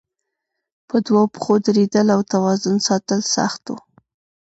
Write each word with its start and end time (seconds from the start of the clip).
په 0.87 0.97
دوو 1.05 1.21
پښو 1.33 1.53
درېدل 1.65 2.07
او 2.15 2.21
توازن 2.33 2.75
ساتل 2.87 3.19
سخت 3.35 3.63
وو. 3.69 3.77